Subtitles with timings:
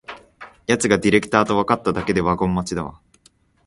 [0.65, 2.99] やつがディレクターとわかっただけでワゴン待ちだわ